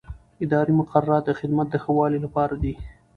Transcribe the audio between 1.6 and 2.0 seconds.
د ښه